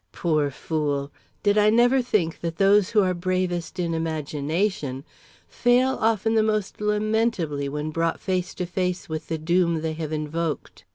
Poor 0.13 0.49
fool! 0.49 1.11
did 1.43 1.59
I 1.59 1.69
never 1.69 2.01
think 2.01 2.39
that 2.41 2.57
those 2.57 2.89
who 2.89 3.03
are 3.03 3.09
the 3.13 3.21
bravest 3.21 3.77
in 3.77 3.93
imagination 3.93 5.03
fail 5.47 5.89
often 6.01 6.33
the 6.33 6.41
most 6.41 6.81
lamentably 6.81 7.69
when 7.69 7.91
brought 7.91 8.19
face 8.19 8.55
to 8.55 8.65
face 8.65 9.07
with 9.07 9.27
the 9.27 9.37
doom 9.37 9.83
they 9.83 9.93
have 9.93 10.11
invoked. 10.11 10.85